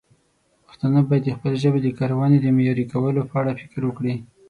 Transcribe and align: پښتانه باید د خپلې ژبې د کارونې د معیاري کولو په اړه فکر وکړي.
پښتانه 0.65 0.99
باید 1.09 1.23
د 1.25 1.29
خپلې 1.37 1.57
ژبې 1.63 1.79
د 1.83 1.87
کارونې 1.99 2.37
د 2.41 2.47
معیاري 2.55 2.85
کولو 2.93 3.21
په 3.29 3.35
اړه 3.41 3.57
فکر 3.61 3.81
وکړي. 3.85 4.15